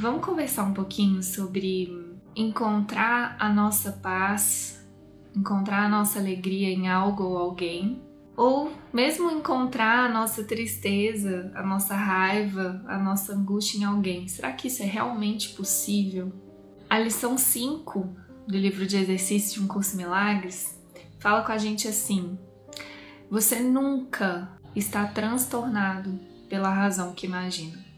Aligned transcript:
vamos 0.00 0.24
conversar 0.24 0.64
um 0.64 0.72
pouquinho 0.72 1.22
sobre 1.22 2.16
encontrar 2.34 3.36
a 3.38 3.50
nossa 3.50 3.92
paz, 3.92 4.82
encontrar 5.36 5.84
a 5.84 5.88
nossa 5.90 6.18
alegria 6.18 6.70
em 6.70 6.88
algo 6.88 7.22
ou 7.22 7.36
alguém, 7.36 8.02
ou 8.34 8.72
mesmo 8.94 9.30
encontrar 9.30 10.06
a 10.06 10.08
nossa 10.08 10.42
tristeza, 10.42 11.52
a 11.54 11.62
nossa 11.62 11.94
raiva, 11.94 12.82
a 12.88 12.98
nossa 12.98 13.34
angústia 13.34 13.78
em 13.78 13.84
alguém. 13.84 14.26
Será 14.26 14.50
que 14.52 14.68
isso 14.68 14.82
é 14.82 14.86
realmente 14.86 15.50
possível? 15.50 16.32
A 16.88 16.98
lição 16.98 17.36
5 17.36 18.16
do 18.48 18.56
livro 18.56 18.86
de 18.86 18.96
exercícios 18.96 19.52
de 19.52 19.60
um 19.60 19.68
curso 19.68 19.98
Milagres 19.98 20.80
fala 21.18 21.42
com 21.42 21.52
a 21.52 21.58
gente 21.58 21.86
assim: 21.86 22.38
você 23.30 23.60
nunca 23.60 24.48
está 24.74 25.06
transtornado 25.06 26.18
pela 26.48 26.70
razão 26.70 27.12
que 27.12 27.26
imagina. 27.26 27.89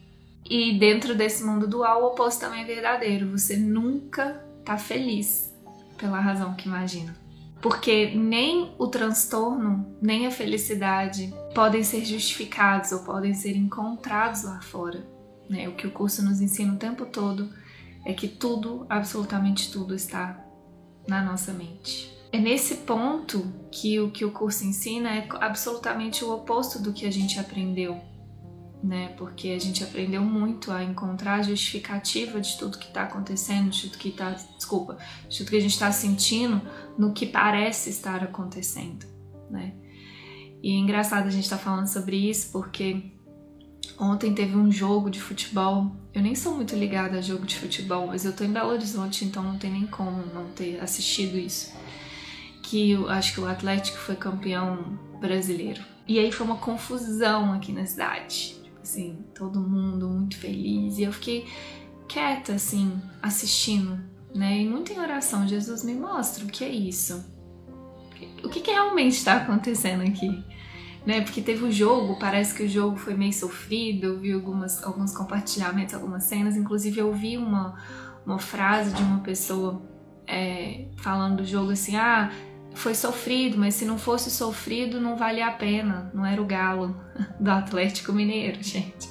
E 0.44 0.78
dentro 0.78 1.14
desse 1.14 1.44
mundo 1.44 1.66
dual, 1.66 2.02
o 2.02 2.06
oposto 2.08 2.40
também 2.40 2.62
é 2.62 2.66
verdadeiro. 2.66 3.30
Você 3.38 3.56
nunca 3.56 4.44
está 4.60 4.76
feliz 4.76 5.52
pela 5.96 6.20
razão 6.20 6.54
que 6.54 6.66
imagina. 6.66 7.16
Porque 7.60 8.10
nem 8.14 8.74
o 8.76 8.88
transtorno, 8.88 9.96
nem 10.02 10.26
a 10.26 10.32
felicidade 10.32 11.32
podem 11.54 11.84
ser 11.84 12.04
justificados 12.04 12.90
ou 12.90 13.00
podem 13.00 13.32
ser 13.34 13.56
encontrados 13.56 14.42
lá 14.42 14.60
fora. 14.60 15.06
Né? 15.48 15.68
O 15.68 15.72
que 15.72 15.86
o 15.86 15.92
curso 15.92 16.24
nos 16.24 16.40
ensina 16.40 16.72
o 16.72 16.78
tempo 16.78 17.06
todo 17.06 17.48
é 18.04 18.12
que 18.12 18.26
tudo, 18.26 18.84
absolutamente 18.88 19.70
tudo, 19.70 19.94
está 19.94 20.44
na 21.06 21.22
nossa 21.22 21.52
mente. 21.52 22.12
É 22.32 22.38
nesse 22.38 22.76
ponto 22.78 23.46
que 23.70 24.00
o 24.00 24.10
que 24.10 24.24
o 24.24 24.32
curso 24.32 24.64
ensina 24.64 25.10
é 25.10 25.28
absolutamente 25.40 26.24
o 26.24 26.32
oposto 26.32 26.80
do 26.80 26.92
que 26.92 27.06
a 27.06 27.12
gente 27.12 27.38
aprendeu, 27.38 28.00
né? 28.82 29.14
Porque 29.16 29.48
a 29.50 29.58
gente 29.58 29.84
aprendeu 29.84 30.22
muito 30.22 30.72
a 30.72 30.82
encontrar 30.82 31.34
a 31.34 31.42
justificativa 31.42 32.40
de 32.40 32.58
tudo 32.58 32.78
que 32.78 32.88
está 32.88 33.04
acontecendo, 33.04 33.70
de 33.70 33.82
tudo 33.82 33.98
que 33.98 34.08
está, 34.08 34.30
desculpa, 34.30 34.98
de 35.28 35.38
tudo 35.38 35.50
que 35.50 35.56
a 35.56 35.60
gente 35.60 35.72
está 35.72 35.92
sentindo 35.92 36.60
no 36.98 37.12
que 37.12 37.26
parece 37.26 37.90
estar 37.90 38.22
acontecendo, 38.22 39.06
né? 39.50 39.74
E 40.62 40.70
é 40.70 40.78
engraçado 40.78 41.26
a 41.26 41.30
gente 41.30 41.44
estar 41.44 41.58
tá 41.58 41.62
falando 41.62 41.86
sobre 41.86 42.16
isso 42.16 42.52
porque 42.52 43.12
ontem 43.98 44.32
teve 44.32 44.56
um 44.56 44.70
jogo 44.70 45.10
de 45.10 45.20
futebol. 45.20 45.90
Eu 46.14 46.22
nem 46.22 46.34
sou 46.34 46.54
muito 46.54 46.74
ligada 46.76 47.18
a 47.18 47.20
jogo 47.20 47.46
de 47.46 47.56
futebol, 47.56 48.06
mas 48.06 48.24
eu 48.24 48.32
tô 48.32 48.44
em 48.44 48.52
Belo 48.52 48.70
Horizonte, 48.70 49.24
então 49.24 49.42
não 49.42 49.58
tem 49.58 49.70
nem 49.70 49.86
como 49.86 50.24
não 50.32 50.48
ter 50.50 50.80
assistido 50.80 51.36
isso 51.36 51.72
que 52.72 52.94
acho 53.08 53.34
que 53.34 53.40
o 53.40 53.46
Atlético 53.46 53.98
foi 53.98 54.16
campeão 54.16 54.98
brasileiro. 55.20 55.82
E 56.08 56.18
aí 56.18 56.32
foi 56.32 56.46
uma 56.46 56.56
confusão 56.56 57.52
aqui 57.52 57.70
na 57.70 57.84
cidade. 57.84 58.61
Assim, 58.82 59.24
todo 59.34 59.60
mundo 59.60 60.08
muito 60.08 60.36
feliz. 60.36 60.98
E 60.98 61.04
eu 61.04 61.12
fiquei 61.12 61.46
quieta, 62.08 62.54
assim, 62.54 63.00
assistindo, 63.22 63.98
né? 64.34 64.58
E 64.58 64.68
muito 64.68 64.92
em 64.92 64.98
oração. 64.98 65.46
Jesus 65.46 65.84
me 65.84 65.94
mostra 65.94 66.44
o 66.44 66.48
que 66.48 66.64
é 66.64 66.68
isso. 66.68 67.24
O 68.44 68.48
que, 68.48 68.60
que 68.60 68.70
realmente 68.70 69.14
está 69.14 69.36
acontecendo 69.36 70.02
aqui? 70.02 70.44
Né? 71.06 71.20
Porque 71.20 71.40
teve 71.40 71.64
o 71.64 71.70
jogo, 71.70 72.18
parece 72.18 72.54
que 72.54 72.64
o 72.64 72.68
jogo 72.68 72.96
foi 72.96 73.14
meio 73.14 73.32
sofrido. 73.32 74.06
Eu 74.06 74.20
vi 74.20 74.32
algumas, 74.32 74.82
alguns 74.82 75.16
compartilhamentos, 75.16 75.94
algumas 75.94 76.24
cenas. 76.24 76.56
Inclusive, 76.56 77.00
eu 77.00 77.12
vi 77.12 77.36
uma, 77.38 77.74
uma 78.26 78.38
frase 78.38 78.92
de 78.92 79.02
uma 79.02 79.20
pessoa 79.20 79.82
é, 80.26 80.86
falando 80.98 81.38
do 81.38 81.44
jogo 81.44 81.72
assim: 81.72 81.96
ah 81.96 82.30
foi 82.74 82.94
sofrido, 82.94 83.58
mas 83.58 83.74
se 83.74 83.84
não 83.84 83.98
fosse 83.98 84.30
sofrido, 84.30 85.00
não 85.00 85.16
valia 85.16 85.46
a 85.46 85.52
pena. 85.52 86.10
Não 86.14 86.24
era 86.24 86.40
o 86.40 86.46
galo 86.46 86.96
do 87.38 87.50
Atlético 87.50 88.12
Mineiro, 88.12 88.58
gente. 88.62 89.10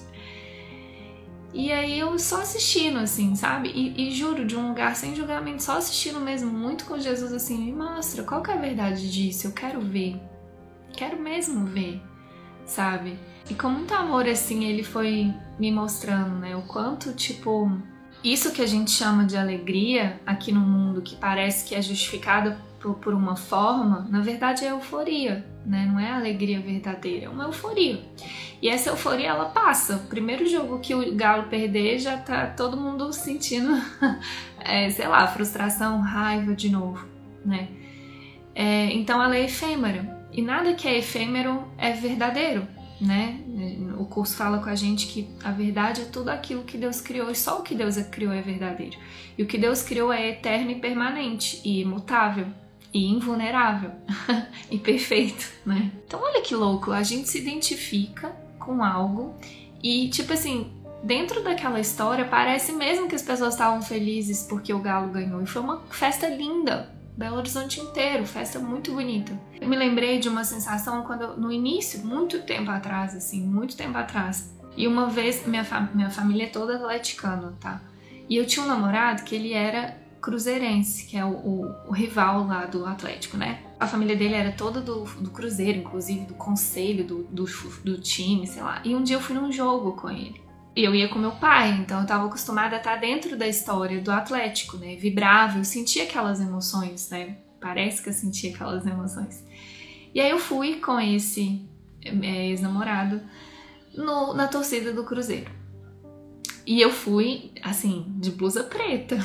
E 1.54 1.72
aí 1.72 2.00
eu 2.00 2.18
só 2.18 2.42
assistindo, 2.42 2.98
assim, 2.98 3.36
sabe? 3.36 3.70
E, 3.70 4.08
e, 4.08 4.12
juro, 4.12 4.46
de 4.46 4.56
um 4.56 4.70
lugar 4.70 4.96
sem 4.96 5.14
julgamento, 5.14 5.62
só 5.62 5.78
assistindo 5.78 6.20
mesmo, 6.20 6.50
muito 6.50 6.86
com 6.86 6.98
Jesus, 6.98 7.34
assim, 7.34 7.58
me 7.58 7.74
mostra 7.74 8.24
qual 8.24 8.42
que 8.42 8.50
é 8.50 8.54
a 8.54 8.58
verdade 8.58 9.12
disso, 9.12 9.48
eu 9.48 9.52
quero 9.52 9.82
ver. 9.82 10.18
Quero 10.94 11.20
mesmo 11.20 11.66
ver, 11.66 12.02
sabe? 12.66 13.20
E 13.50 13.54
com 13.54 13.68
muito 13.68 13.94
amor, 13.94 14.28
assim, 14.30 14.64
ele 14.64 14.84
foi 14.84 15.34
me 15.60 15.72
mostrando, 15.72 16.36
né? 16.36 16.56
O 16.56 16.62
quanto, 16.62 17.12
tipo, 17.14 17.70
isso 18.24 18.52
que 18.52 18.62
a 18.62 18.68
gente 18.68 18.92
chama 18.92 19.26
de 19.26 19.36
alegria 19.36 20.22
aqui 20.26 20.54
no 20.54 20.62
mundo, 20.62 21.02
que 21.02 21.18
parece 21.18 21.68
que 21.68 21.76
é 21.76 21.82
justificada 21.82 22.58
por, 22.82 22.96
por 22.96 23.14
uma 23.14 23.36
forma, 23.36 24.08
na 24.10 24.22
verdade 24.22 24.66
é 24.66 24.72
euforia, 24.72 25.46
né? 25.66 25.88
Não 25.90 26.00
é 26.00 26.12
alegria 26.12 26.60
verdadeira, 26.60 27.26
é 27.26 27.30
uma 27.30 27.44
euforia. 27.46 28.02
E 28.62 28.68
essa 28.68 28.90
euforia 28.90 29.28
ela 29.28 29.46
passa. 29.46 29.98
O 29.98 30.08
primeiro 30.08 30.48
jogo 30.48 30.80
que 30.80 30.94
o 30.94 31.16
Galo 31.16 31.44
perder 31.44 32.00
já 32.00 32.18
tá 32.18 32.48
todo 32.48 32.76
mundo 32.76 33.14
sentindo, 33.14 33.80
é, 34.60 34.90
sei 34.90 35.08
lá, 35.08 35.28
frustração, 35.28 36.02
raiva 36.02 36.56
de 36.56 36.70
novo, 36.70 37.06
né? 37.46 37.70
É, 38.56 38.92
então 38.94 39.22
ela 39.22 39.38
é 39.38 39.46
efêmera. 39.46 40.20
E 40.34 40.42
nada 40.42 40.74
que 40.74 40.88
é 40.88 40.98
efêmero 40.98 41.64
é 41.78 41.92
verdadeiro, 41.92 42.68
né? 43.00 43.40
O 43.98 44.06
curso 44.06 44.36
fala 44.36 44.60
com 44.60 44.70
a 44.70 44.76
gente 44.76 45.08
que 45.08 45.30
a 45.44 45.52
verdade 45.52 46.02
é 46.02 46.06
tudo 46.06 46.30
aquilo 46.30 46.64
que 46.64 46.78
Deus 46.78 47.00
criou 47.00 47.30
e 47.30 47.36
só 47.36 47.60
o 47.60 47.64
que 47.64 47.76
Deus 47.76 47.98
criou 48.10 48.34
é 48.34 48.42
verdadeiro. 48.42 48.98
E 49.38 49.44
o 49.44 49.46
que 49.46 49.58
Deus 49.58 49.84
criou 49.84 50.12
é 50.12 50.30
eterno 50.30 50.72
e 50.72 50.76
permanente 50.76 51.62
e 51.64 51.82
imutável 51.82 52.48
e 52.94 53.08
invulnerável 53.08 53.92
e 54.70 54.78
perfeito, 54.78 55.50
né? 55.66 55.92
Então 56.06 56.22
olha 56.22 56.42
que 56.42 56.56
louco, 56.56 56.92
a 56.92 57.04
gente 57.04 57.30
se 57.30 57.40
identifica 57.40 58.30
com 58.60 58.84
algo 58.84 59.36
e 59.82 60.10
tipo 60.10 60.34
assim, 60.34 60.72
dentro 61.04 61.44
daquela 61.44 61.80
história 61.80 62.26
parece 62.26 62.72
mesmo 62.72 63.08
que 63.08 63.16
as 63.16 63.22
pessoas 63.22 63.54
estavam 63.54 63.82
felizes 63.82 64.46
porque 64.48 64.74
o 64.74 64.80
Galo 64.80 65.12
ganhou 65.12 65.42
e 65.42 65.46
foi 65.46 65.62
uma 65.62 65.82
festa 65.90 66.28
linda, 66.28 66.94
Belo 67.16 67.38
Horizonte 67.38 67.80
inteiro, 67.80 68.26
festa 68.26 68.60
muito 68.60 68.94
bonita. 68.94 69.38
Eu 69.60 69.68
me 69.68 69.76
lembrei 69.76 70.20
de 70.20 70.30
uma 70.30 70.44
sensação 70.44 71.04
quando 71.04 71.38
no 71.38 71.52
início, 71.52 72.06
muito 72.06 72.42
tempo 72.42 72.72
atrás, 72.72 73.16
assim, 73.16 73.42
muito 73.42 73.76
tempo 73.76 73.98
atrás. 73.98 74.56
E 74.76 74.88
uma 74.88 75.08
vez 75.08 75.46
minha, 75.46 75.66
minha 75.94 76.10
família 76.10 76.46
é 76.46 76.48
toda 76.48 76.76
atleticana, 76.76 77.54
tá? 77.60 77.82
E 78.30 78.38
eu 78.38 78.46
tinha 78.46 78.66
um 78.66 78.68
namorado 78.68 79.24
que 79.24 79.36
ele 79.36 79.54
era 79.54 80.01
cruzeirense, 80.22 81.06
que 81.08 81.18
é 81.18 81.26
o, 81.26 81.32
o, 81.32 81.76
o, 81.88 81.92
rival 81.92 82.46
lá 82.46 82.66
do 82.66 82.86
Atlético, 82.86 83.38
né? 83.38 83.64
A 83.80 83.88
família 83.88 84.16
dele 84.16 84.36
era 84.36 84.52
toda 84.52 84.80
do, 84.80 85.04
do 85.04 85.32
Cruzeiro, 85.32 85.80
inclusive 85.80 86.26
do 86.26 86.36
conselho 86.36 87.04
do, 87.04 87.24
do, 87.24 87.46
do, 87.84 87.98
time, 88.00 88.46
sei 88.46 88.62
lá. 88.62 88.82
E 88.86 88.96
um 88.96 89.02
dia 89.02 89.16
eu 89.16 89.22
fui 89.22 89.36
num 89.36 89.52
jogo 89.52 89.94
com 89.94 90.10
ele. 90.10 90.40
E 90.76 90.84
eu 90.84 90.94
ia 90.94 91.10
com 91.10 91.18
meu 91.18 91.32
pai, 91.32 91.72
então 91.72 91.98
eu 91.98 92.04
estava 92.04 92.26
acostumada 92.28 92.76
a 92.76 92.78
estar 92.78 92.96
dentro 92.98 93.36
da 93.36 93.48
história 93.48 94.00
do 94.00 94.12
Atlético, 94.12 94.78
né? 94.78 94.96
Vibrava, 94.96 95.58
eu 95.58 95.66
sentia 95.66 96.04
aquelas 96.04 96.40
emoções, 96.40 97.10
né? 97.10 97.38
Parece 97.60 98.02
que 98.02 98.10
eu 98.10 98.14
sentia 98.14 98.54
aquelas 98.54 98.86
emoções. 98.86 99.44
E 100.14 100.22
aí 100.22 100.30
eu 100.30 100.40
fui 100.40 100.76
com 100.76 101.00
esse 101.00 101.66
é, 102.04 102.48
ex-namorado 102.50 103.22
na 104.36 104.48
torcida 104.48 104.94
do 104.94 105.04
Cruzeiro. 105.04 105.61
E 106.66 106.80
eu 106.80 106.92
fui, 106.92 107.52
assim, 107.64 108.06
de 108.18 108.32
blusa 108.32 108.64
preta, 108.64 109.18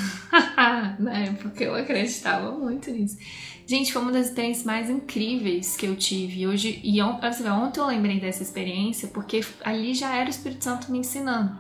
né? 0.99 1.37
Porque 1.41 1.65
eu 1.65 1.75
acreditava 1.75 2.51
muito 2.53 2.91
nisso. 2.91 3.19
Gente, 3.67 3.93
foi 3.93 4.01
uma 4.01 4.13
das 4.13 4.27
experiências 4.27 4.65
mais 4.65 4.89
incríveis 4.89 5.77
que 5.77 5.87
eu 5.87 5.97
tive. 5.97 6.47
Hoje, 6.47 6.81
e 6.85 7.03
ontem, 7.03 7.51
ontem 7.51 7.81
eu 7.81 7.87
lembrei 7.87 8.21
dessa 8.21 8.43
experiência 8.43 9.09
porque 9.09 9.45
ali 9.65 9.93
já 9.93 10.15
era 10.15 10.27
o 10.27 10.31
Espírito 10.31 10.65
Santo 10.65 10.91
me 10.91 10.99
ensinando. 10.99 11.59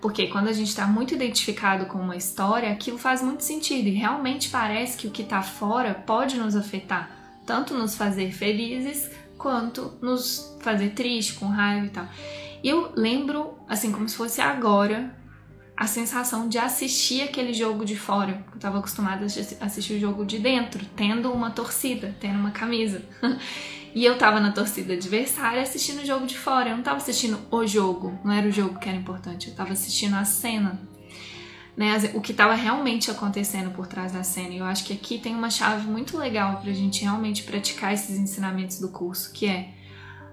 porque 0.00 0.26
quando 0.26 0.48
a 0.48 0.52
gente 0.52 0.68
está 0.68 0.86
muito 0.86 1.14
identificado 1.14 1.86
com 1.86 1.98
uma 1.98 2.16
história, 2.16 2.70
aquilo 2.70 2.98
faz 2.98 3.22
muito 3.22 3.42
sentido 3.44 3.88
e 3.88 3.92
realmente 3.92 4.48
parece 4.50 4.96
que 4.96 5.06
o 5.06 5.10
que 5.10 5.22
está 5.22 5.40
fora 5.40 5.94
pode 5.94 6.36
nos 6.36 6.54
afetar, 6.54 7.10
tanto 7.46 7.74
nos 7.74 7.94
fazer 7.94 8.32
felizes 8.32 9.10
quanto 9.36 9.96
nos 10.02 10.56
fazer 10.60 10.90
triste, 10.90 11.34
com 11.34 11.46
raiva 11.46 11.86
e 11.86 11.90
tal. 11.90 12.08
E 12.62 12.68
eu 12.68 12.92
lembro, 12.96 13.54
assim, 13.68 13.92
como 13.92 14.08
se 14.08 14.16
fosse 14.16 14.40
agora, 14.40 15.16
a 15.78 15.86
sensação 15.86 16.48
de 16.48 16.58
assistir 16.58 17.22
aquele 17.22 17.54
jogo 17.54 17.84
de 17.84 17.96
fora. 17.96 18.44
Eu 18.50 18.56
estava 18.56 18.80
acostumada 18.80 19.24
a 19.24 19.64
assistir 19.64 19.94
o 19.94 20.00
jogo 20.00 20.24
de 20.24 20.38
dentro, 20.38 20.84
tendo 20.96 21.30
uma 21.32 21.52
torcida, 21.52 22.16
tendo 22.18 22.36
uma 22.36 22.50
camisa. 22.50 23.00
e 23.94 24.04
eu 24.04 24.14
estava 24.14 24.40
na 24.40 24.50
torcida 24.50 24.94
adversária 24.94 25.62
assistindo 25.62 26.02
o 26.02 26.04
jogo 26.04 26.26
de 26.26 26.36
fora. 26.36 26.70
Eu 26.70 26.72
não 26.72 26.80
estava 26.80 26.96
assistindo 26.96 27.38
o 27.48 27.64
jogo, 27.64 28.18
não 28.24 28.32
era 28.32 28.48
o 28.48 28.50
jogo 28.50 28.76
que 28.80 28.88
era 28.88 28.98
importante, 28.98 29.46
eu 29.46 29.50
estava 29.52 29.72
assistindo 29.72 30.14
a 30.14 30.24
cena. 30.24 30.80
Né, 31.76 31.96
o 32.12 32.20
que 32.20 32.32
estava 32.32 32.54
realmente 32.54 33.08
acontecendo 33.08 33.70
por 33.70 33.86
trás 33.86 34.10
da 34.10 34.24
cena. 34.24 34.48
E 34.48 34.58
eu 34.58 34.64
acho 34.64 34.84
que 34.84 34.92
aqui 34.92 35.16
tem 35.16 35.32
uma 35.32 35.48
chave 35.48 35.86
muito 35.86 36.18
legal 36.18 36.56
para 36.60 36.72
a 36.72 36.74
gente 36.74 37.02
realmente 37.02 37.44
praticar 37.44 37.94
esses 37.94 38.18
ensinamentos 38.18 38.80
do 38.80 38.88
curso, 38.88 39.32
que 39.32 39.46
é 39.46 39.74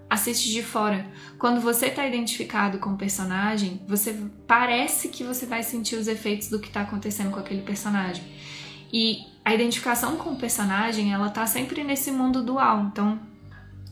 assiste 0.10 0.52
de 0.52 0.62
fora. 0.62 1.06
Quando 1.38 1.60
você 1.60 1.88
está 1.88 2.06
identificado 2.06 2.78
com 2.80 2.92
o 2.92 2.98
personagem, 2.98 3.82
você 3.88 4.16
parece 4.48 5.10
que 5.10 5.24
você 5.24 5.46
vai 5.46 5.64
sentir 5.64 5.96
os 5.96 6.08
efeitos 6.08 6.50
do 6.50 6.60
que 6.60 6.68
está 6.68 6.82
acontecendo 6.82 7.32
com 7.32 7.40
aquele 7.40 7.62
personagem. 7.62 8.24
E 8.94 9.26
a 9.44 9.54
identificação 9.54 10.16
com 10.18 10.32
o 10.32 10.38
personagem, 10.38 11.14
ela 11.14 11.30
tá 11.30 11.46
sempre 11.46 11.84
nesse 11.84 12.12
mundo 12.12 12.44
dual. 12.44 12.88
Então, 12.92 13.20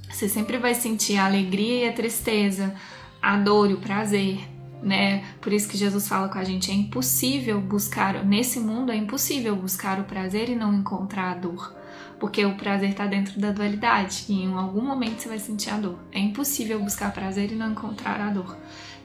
você 0.10 0.30
sempre 0.30 0.57
vai 0.57 0.75
sentir 0.75 1.18
a 1.18 1.25
alegria 1.25 1.86
e 1.86 1.89
a 1.89 1.94
tristeza, 1.94 2.74
a 3.21 3.36
dor 3.38 3.71
e 3.71 3.74
o 3.74 3.80
prazer, 3.80 4.39
né? 4.81 5.24
Por 5.42 5.51
isso 5.51 5.68
que 5.68 5.77
Jesus 5.77 6.07
fala 6.07 6.30
com 6.30 6.38
a 6.38 6.44
gente, 6.44 6.69
é 6.69 6.74
impossível 6.74 7.60
buscar, 7.60 8.24
nesse 8.24 8.60
mundo 8.60 8.92
é 8.92 8.95
impossível 8.95 9.56
buscar 9.56 10.00
o 10.00 10.04
prazer 10.04 10.50
e 10.50 10.56
não 10.56 10.74
encontrar 10.74 11.31
a 11.31 11.36
dor. 11.36 11.74
Porque 12.23 12.45
o 12.45 12.55
prazer 12.55 12.91
está 12.91 13.05
dentro 13.05 13.37
da 13.37 13.51
dualidade 13.51 14.23
e 14.29 14.43
em 14.43 14.53
algum 14.53 14.79
momento 14.79 15.19
você 15.19 15.27
vai 15.27 15.39
sentir 15.39 15.69
a 15.71 15.77
dor. 15.77 15.99
É 16.09 16.19
impossível 16.19 16.79
buscar 16.79 17.11
prazer 17.11 17.51
e 17.51 17.55
não 17.55 17.71
encontrar 17.71 18.17
a 18.21 18.29
dor. 18.29 18.55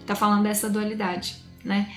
Tá 0.06 0.14
falando 0.14 0.44
dessa 0.44 0.70
dualidade, 0.70 1.34
né? 1.64 1.92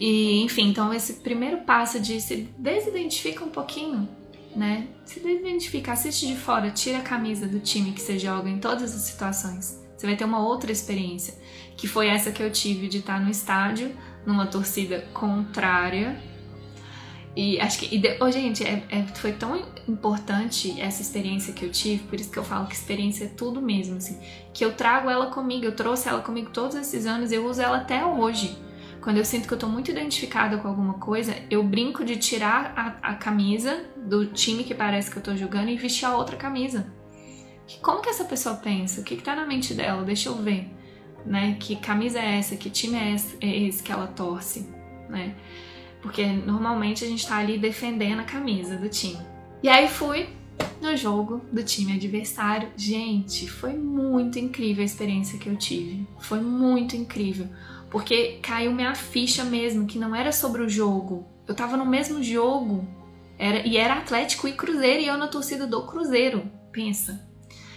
E, 0.00 0.40
enfim, 0.42 0.70
então 0.70 0.94
esse 0.94 1.16
primeiro 1.16 1.58
passo 1.58 2.00
de 2.00 2.18
se 2.22 2.48
desidentifica 2.56 3.44
um 3.44 3.50
pouquinho, 3.50 4.08
né? 4.56 4.86
Se 5.04 5.20
desidentifica, 5.20 5.92
assiste 5.92 6.26
de 6.26 6.36
fora, 6.36 6.70
tira 6.70 7.00
a 7.00 7.02
camisa 7.02 7.46
do 7.46 7.60
time 7.60 7.92
que 7.92 8.00
você 8.00 8.18
joga 8.18 8.48
em 8.48 8.58
todas 8.58 8.94
as 8.94 9.02
situações. 9.02 9.78
Você 9.94 10.06
vai 10.06 10.16
ter 10.16 10.24
uma 10.24 10.42
outra 10.42 10.72
experiência, 10.72 11.34
que 11.76 11.86
foi 11.86 12.08
essa 12.08 12.32
que 12.32 12.42
eu 12.42 12.50
tive 12.50 12.88
de 12.88 13.00
estar 13.00 13.20
no 13.20 13.30
estádio, 13.30 13.94
numa 14.24 14.46
torcida 14.46 15.06
contrária. 15.12 16.18
E 17.36 17.60
acho 17.60 17.78
que. 17.80 17.94
E 17.94 17.98
de, 17.98 18.16
oh, 18.18 18.30
gente, 18.30 18.64
é, 18.64 18.82
é, 18.88 19.02
foi 19.14 19.32
tão 19.32 19.62
importante 19.86 20.80
essa 20.80 21.02
experiência 21.02 21.52
que 21.52 21.64
eu 21.64 21.70
tive, 21.70 22.02
por 22.04 22.18
isso 22.18 22.30
que 22.30 22.38
eu 22.38 22.44
falo 22.44 22.66
que 22.66 22.74
experiência 22.74 23.24
é 23.24 23.28
tudo 23.28 23.60
mesmo, 23.60 23.98
assim. 23.98 24.18
Que 24.54 24.64
eu 24.64 24.72
trago 24.72 25.10
ela 25.10 25.26
comigo, 25.26 25.66
eu 25.66 25.76
trouxe 25.76 26.08
ela 26.08 26.22
comigo 26.22 26.50
todos 26.50 26.74
esses 26.74 27.04
anos, 27.04 27.30
eu 27.30 27.46
uso 27.46 27.60
ela 27.60 27.76
até 27.76 28.04
hoje. 28.06 28.56
Quando 29.02 29.18
eu 29.18 29.24
sinto 29.24 29.46
que 29.46 29.54
eu 29.54 29.58
tô 29.58 29.68
muito 29.68 29.90
identificada 29.90 30.56
com 30.56 30.66
alguma 30.66 30.94
coisa, 30.94 31.36
eu 31.50 31.62
brinco 31.62 32.04
de 32.04 32.16
tirar 32.16 32.72
a, 32.74 33.12
a 33.12 33.14
camisa 33.14 33.84
do 33.96 34.26
time 34.26 34.64
que 34.64 34.74
parece 34.74 35.10
que 35.10 35.18
eu 35.18 35.22
tô 35.22 35.36
jogando 35.36 35.68
e 35.68 35.76
vestir 35.76 36.06
a 36.06 36.16
outra 36.16 36.36
camisa. 36.36 36.92
Como 37.82 38.00
que 38.00 38.08
essa 38.08 38.24
pessoa 38.24 38.56
pensa? 38.56 39.00
O 39.00 39.04
que, 39.04 39.14
que 39.14 39.22
tá 39.22 39.36
na 39.36 39.46
mente 39.46 39.74
dela? 39.74 40.02
Deixa 40.02 40.28
eu 40.30 40.36
ver. 40.36 40.70
Né? 41.24 41.56
Que 41.60 41.76
camisa 41.76 42.18
é 42.18 42.38
essa? 42.38 42.56
Que 42.56 42.70
time 42.70 42.96
é 42.96 43.14
esse, 43.14 43.36
é 43.40 43.56
esse 43.68 43.82
que 43.82 43.92
ela 43.92 44.06
torce? 44.06 44.68
Né? 45.08 45.34
Porque 46.06 46.24
normalmente 46.24 47.04
a 47.04 47.08
gente 47.08 47.26
tá 47.26 47.38
ali 47.38 47.58
defendendo 47.58 48.20
a 48.20 48.24
camisa 48.24 48.76
do 48.76 48.88
time. 48.88 49.18
E 49.60 49.68
aí 49.68 49.88
fui 49.88 50.28
no 50.80 50.96
jogo 50.96 51.40
do 51.50 51.64
time 51.64 51.94
adversário. 51.94 52.68
Gente, 52.76 53.50
foi 53.50 53.72
muito 53.72 54.38
incrível 54.38 54.82
a 54.82 54.86
experiência 54.86 55.38
que 55.38 55.48
eu 55.48 55.56
tive. 55.56 56.06
Foi 56.20 56.40
muito 56.40 56.96
incrível 56.96 57.48
porque 57.90 58.38
caiu 58.42 58.72
minha 58.72 58.94
ficha 58.94 59.44
mesmo, 59.44 59.86
que 59.86 59.98
não 59.98 60.14
era 60.14 60.32
sobre 60.32 60.62
o 60.62 60.68
jogo. 60.68 61.26
Eu 61.46 61.54
tava 61.54 61.76
no 61.76 61.86
mesmo 61.86 62.22
jogo. 62.22 62.86
Era, 63.38 63.66
e 63.66 63.76
era 63.76 63.94
Atlético 63.94 64.48
e 64.48 64.52
Cruzeiro, 64.52 65.00
e 65.00 65.06
eu 65.06 65.16
na 65.16 65.28
torcida 65.28 65.66
do 65.66 65.86
Cruzeiro. 65.86 66.50
Pensa. 66.72 67.26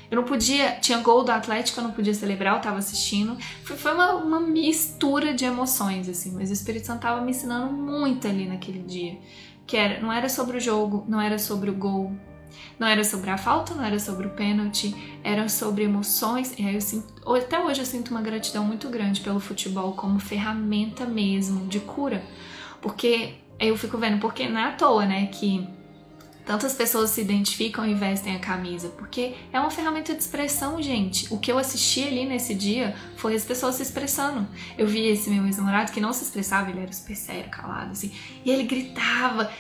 Eu 0.10 0.16
não 0.16 0.24
podia. 0.24 0.72
Tinha 0.80 1.00
gol 1.00 1.24
do 1.24 1.32
Atlético, 1.32 1.80
eu 1.80 1.84
não 1.84 1.92
podia 1.92 2.14
celebrar, 2.14 2.56
eu 2.56 2.62
tava 2.62 2.78
assistindo. 2.78 3.38
Foi, 3.64 3.78
foi 3.78 3.94
uma, 3.94 4.16
uma, 4.16 4.40
mistura 4.40 5.34
de 5.34 5.46
emoções, 5.46 6.10
assim. 6.10 6.32
Mas 6.34 6.50
o 6.50 6.54
Espírito 6.54 6.88
Santo 6.88 7.02
tava 7.02 7.22
me 7.22 7.32
ensinando 7.32 7.72
muito 7.72 8.28
ali 8.28 8.48
naquele 8.48 8.80
dia. 8.80 9.18
Que 9.68 9.78
era, 9.78 10.02
não 10.02 10.12
era 10.12 10.28
sobre 10.28 10.58
o 10.58 10.60
jogo, 10.60 11.06
não 11.08 11.22
era 11.22 11.38
sobre 11.38 11.70
o 11.70 11.74
gol, 11.74 12.12
não 12.80 12.88
era 12.88 13.04
sobre 13.04 13.30
a 13.30 13.38
falta, 13.38 13.76
não 13.76 13.84
era 13.84 14.00
sobre 14.00 14.26
o 14.26 14.32
pênalti, 14.32 14.96
era 15.24 15.48
sobre 15.48 15.84
emoções. 15.84 16.58
E 16.58 16.66
aí 16.66 16.74
eu 16.74 16.82
sinto, 16.82 17.36
até 17.36 17.60
hoje 17.60 17.82
eu 17.82 17.86
sinto 17.86 18.10
uma 18.10 18.22
gratidão 18.22 18.64
muito 18.64 18.90
grande 18.90 19.22
pelo 19.22 19.40
futebol 19.40 19.94
como 19.94 20.20
ferramenta 20.20 21.06
mesmo 21.06 21.68
de 21.68 21.80
cura. 21.80 22.24
Porque 22.82 23.36
eu 23.60 23.78
fico 23.78 23.98
vendo, 23.98 24.20
porque 24.20 24.48
não 24.48 24.60
é 24.60 24.64
à 24.64 24.72
toa, 24.72 25.06
né, 25.06 25.28
que 25.28 25.68
tantas 26.50 26.74
pessoas 26.74 27.12
se 27.12 27.22
identificam 27.22 27.86
e 27.86 27.94
vestem 27.94 28.36
a 28.36 28.40
camisa, 28.40 28.90
porque 28.98 29.36
é 29.54 29.60
uma 29.60 29.70
ferramenta 29.70 30.16
de 30.16 30.20
expressão, 30.20 30.82
gente. 30.82 31.32
O 31.32 31.38
que 31.38 31.52
eu 31.52 31.60
assisti 31.60 32.02
ali 32.02 32.26
nesse 32.26 32.56
dia 32.56 32.96
foi 33.18 33.36
as 33.36 33.46
pessoas 33.46 33.76
se 33.76 33.84
expressando. 33.84 34.48
Eu 34.76 34.88
vi 34.88 35.06
esse 35.06 35.30
meu 35.30 35.46
ex-namorado 35.46 35.92
que 35.92 36.02
não 36.02 36.12
se 36.12 36.24
expressava, 36.24 36.72
ele 36.72 36.80
era 36.80 36.92
super 36.92 37.16
sério, 37.16 37.52
calado, 37.52 37.92
assim, 37.92 38.12
e 38.44 38.50
ele 38.50 38.64
gritava 38.64 39.52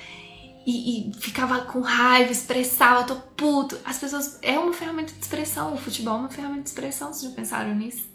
e, 0.65 1.11
e, 1.11 1.13
ficava 1.13 1.59
com 1.59 1.79
raiva, 1.79 2.31
expressava, 2.31 3.03
tô 3.03 3.17
puto. 3.37 3.77
As 3.85 3.99
pessoas. 3.99 4.39
É 4.41 4.57
uma 4.57 4.73
ferramenta 4.73 5.13
de 5.13 5.19
expressão. 5.19 5.75
O 5.75 5.77
futebol 5.77 6.15
é 6.15 6.19
uma 6.21 6.29
ferramenta 6.29 6.63
de 6.63 6.69
expressão, 6.69 7.13
vocês 7.13 7.29
já 7.29 7.35
pensaram 7.35 7.75
nisso? 7.75 8.09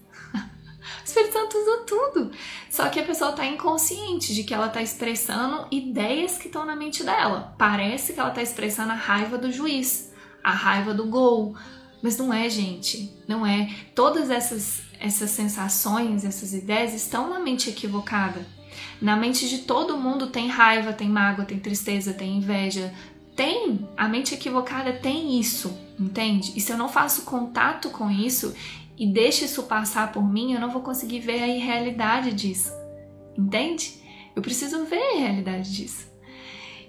O 1.01 1.05
Espírito 1.05 1.33
Santo 1.33 1.57
usa 1.57 1.79
tudo. 1.87 2.31
Só 2.71 2.89
que 2.89 3.01
a 3.01 3.05
pessoa 3.05 3.33
tá 3.33 3.47
inconsciente 3.47 4.35
de 4.35 4.45
que 4.45 4.53
ela 4.53 4.69
tá 4.69 4.83
expressando 4.83 5.67
ideias 5.71 6.37
que 6.39 6.47
estão 6.47 6.65
na 6.65 6.77
mente 6.77 7.03
dela. 7.03 7.55
Parece 7.59 8.13
que 8.13 8.21
ela 8.21 8.31
tá 8.31 8.43
expressando 8.43 8.93
a 8.93 8.97
raiva 8.97 9.39
do 9.39 9.51
juiz, 9.51 10.13
a 10.43 10.51
raiva 10.51 10.93
do 10.93 11.07
gol. 11.07 11.57
Mas 12.03 12.19
não 12.19 12.33
é, 12.33 12.49
gente. 12.51 13.13
Não 13.27 13.47
é. 13.47 13.75
Todas 13.95 14.31
essas, 14.31 14.83
essas 15.01 15.31
sensações, 15.31 16.25
essas 16.25 16.53
ideias 16.53 16.93
estão 16.93 17.31
na 17.31 17.41
mente 17.41 17.71
equivocada. 17.71 18.47
Na 19.01 19.17
mente 19.17 19.49
de 19.49 19.59
todo 19.59 19.97
mundo 19.97 20.27
tem 20.27 20.49
raiva, 20.49 20.93
tem 20.93 21.09
mágoa, 21.09 21.45
tem 21.45 21.59
tristeza, 21.59 22.13
tem 22.13 22.37
inveja. 22.37 22.93
Tem, 23.35 23.89
a 23.97 24.09
mente 24.09 24.35
equivocada 24.35 24.93
tem 24.93 25.41
isso, 25.41 25.77
entende? 25.99 26.53
E 26.55 26.61
se 26.61 26.73
eu 26.73 26.79
não 26.79 26.89
faço 26.89 27.23
contato 27.23 27.91
com 27.91 28.09
isso 28.09 28.55
e 28.97 29.07
deixo 29.07 29.45
isso 29.45 29.65
passar 29.65 30.13
por 30.13 30.23
mim, 30.23 30.55
eu 30.55 30.61
não 30.61 30.71
vou 30.71 30.83
conseguir 30.83 31.21
ver 31.21 31.43
a 31.43 31.49
irrealidade 31.49 32.33
disso, 32.33 32.73
entende? 33.37 34.03
Eu 34.35 34.43
preciso 34.43 34.85
ver 34.85 35.15
a 35.15 35.19
realidade 35.19 35.73
disso. 35.73 36.13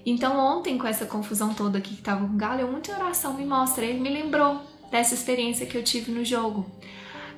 Então, 0.06 0.38
ontem, 0.38 0.78
com 0.78 0.88
essa 0.88 1.06
confusão 1.06 1.54
toda 1.54 1.80
aqui 1.80 1.96
que 1.96 2.02
tava 2.02 2.28
com 2.28 2.34
o 2.34 2.38
Galo, 2.38 2.62
eu 2.62 2.72
muito 2.72 2.92
em 2.92 2.94
oração 2.94 3.34
me 3.34 3.46
mostra, 3.46 3.84
ele 3.84 4.00
me 4.00 4.10
lembrou 4.10 4.62
dessa 4.92 5.16
experiência 5.16 5.66
que 5.66 5.75
eu 5.75 5.84
tive 5.84 6.12
no 6.12 6.24
jogo. 6.24 6.66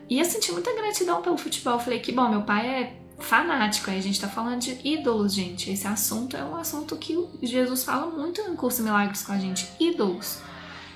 E 0.10 0.20
eu 0.20 0.26
senti 0.26 0.52
muita 0.52 0.74
gratidão 0.74 1.22
pelo 1.22 1.38
futebol. 1.38 1.74
Eu 1.74 1.80
falei 1.80 2.00
que, 2.00 2.12
bom, 2.12 2.30
meu 2.30 2.42
pai 2.42 2.68
é 2.68 2.94
fanático. 3.20 3.90
Aí 3.90 3.98
a 3.98 4.02
gente 4.02 4.20
tá 4.20 4.28
falando 4.28 4.62
de 4.62 4.80
ídolos, 4.84 5.34
gente. 5.34 5.70
Esse 5.72 5.88
assunto 5.88 6.38
é 6.38 6.44
um 6.44 6.56
assunto 6.56 6.96
que 6.96 7.18
Jesus 7.42 7.84
fala 7.84 8.08
muito 8.08 8.42
no 8.44 8.56
curso 8.56 8.84
Milagres 8.84 9.22
com 9.22 9.34
a 9.34 9.38
gente. 9.38 9.68
Ídolos. 9.80 10.40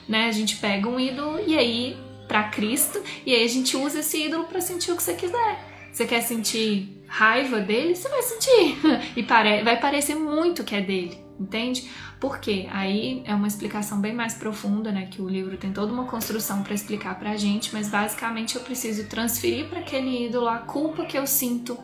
Né? 0.08 0.28
A 0.28 0.32
gente 0.32 0.58
pega 0.58 0.88
um 0.88 1.00
ídolo 1.00 1.40
e 1.46 1.58
aí 1.58 1.98
para 2.32 2.44
Cristo 2.44 3.04
e 3.26 3.36
aí 3.36 3.44
a 3.44 3.48
gente 3.50 3.76
usa 3.76 4.00
esse 4.00 4.26
ídolo 4.26 4.46
para 4.46 4.62
sentir 4.62 4.94
o 4.94 4.96
que 4.96 5.04
você 5.04 5.14
quiser. 5.16 5.60
Você 5.92 6.08
quer 6.08 6.22
sentir 6.22 7.04
raiva 7.06 7.60
dele? 7.60 7.94
Você 7.94 8.08
vai 8.08 8.22
sentir. 8.22 8.78
E 9.18 9.22
pare 9.22 9.62
vai 9.64 9.78
parecer 9.78 10.16
muito 10.16 10.64
que 10.64 10.74
é 10.74 10.80
dele, 10.80 11.20
entende? 11.38 11.92
Por 12.22 12.40
quê? 12.40 12.70
Aí 12.72 13.22
é 13.26 13.36
uma 13.36 13.48
explicação 13.48 14.00
bem 14.00 14.14
mais 14.14 14.34
profunda, 14.36 14.94
né? 14.94 15.10
Que 15.12 15.22
o 15.22 15.28
livro 15.28 15.58
tem 15.58 15.74
toda 15.74 15.92
uma 15.92 16.06
construção 16.06 16.64
para 16.64 16.74
explicar 16.74 17.20
pra 17.20 17.36
gente, 17.36 17.74
mas 17.74 17.90
basicamente 17.90 18.56
eu 18.56 18.62
preciso 18.62 19.10
transferir 19.10 19.68
para 19.68 19.80
aquele 19.80 20.28
ídolo 20.28 20.48
a 20.48 20.60
culpa 20.60 21.04
que 21.04 21.18
eu 21.18 21.28
sinto 21.28 21.78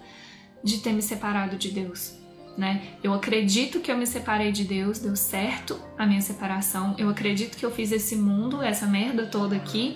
de 0.63 0.77
ter 0.77 0.93
me 0.93 1.01
separado 1.01 1.57
de 1.57 1.71
Deus. 1.71 2.16
Né? 2.57 2.81
Eu 3.04 3.13
acredito 3.13 3.80
que 3.80 3.92
eu 3.92 3.98
me 3.98 4.07
separei 4.07 4.51
de 4.51 4.63
Deus, 4.63 4.98
deu 4.98 5.15
certo 5.15 5.79
a 5.96 6.08
minha 6.08 6.22
separação. 6.22 6.96
Eu 6.98 7.08
acredito 7.08 7.55
que 7.55 7.63
eu 7.63 7.70
fiz 7.70 7.91
esse 7.91 8.15
mundo, 8.15 8.63
essa 8.63 8.88
merda 8.88 9.27
toda 9.27 9.55
aqui, 9.55 9.96